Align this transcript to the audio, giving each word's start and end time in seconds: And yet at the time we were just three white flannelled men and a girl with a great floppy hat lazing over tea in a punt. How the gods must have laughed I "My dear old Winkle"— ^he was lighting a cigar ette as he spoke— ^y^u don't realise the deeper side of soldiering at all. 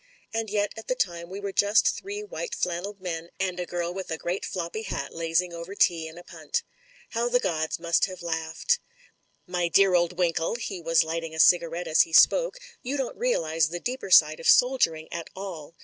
And 0.33 0.49
yet 0.49 0.73
at 0.75 0.87
the 0.87 0.95
time 0.95 1.29
we 1.29 1.39
were 1.39 1.51
just 1.51 1.95
three 1.95 2.23
white 2.23 2.55
flannelled 2.55 3.01
men 3.01 3.29
and 3.39 3.59
a 3.59 3.67
girl 3.67 3.93
with 3.93 4.09
a 4.09 4.17
great 4.17 4.43
floppy 4.45 4.81
hat 4.81 5.13
lazing 5.13 5.53
over 5.53 5.75
tea 5.75 6.07
in 6.07 6.17
a 6.17 6.23
punt. 6.23 6.63
How 7.11 7.29
the 7.29 7.39
gods 7.39 7.79
must 7.79 8.05
have 8.05 8.23
laughed 8.23 8.79
I 9.47 9.51
"My 9.51 9.67
dear 9.67 9.93
old 9.93 10.17
Winkle"— 10.17 10.55
^he 10.55 10.83
was 10.83 11.03
lighting 11.03 11.35
a 11.35 11.39
cigar 11.39 11.75
ette 11.75 11.87
as 11.87 12.01
he 12.01 12.13
spoke— 12.13 12.57
^y^u 12.83 12.97
don't 12.97 13.15
realise 13.15 13.67
the 13.67 13.79
deeper 13.79 14.09
side 14.09 14.39
of 14.39 14.47
soldiering 14.49 15.07
at 15.13 15.29
all. 15.35 15.75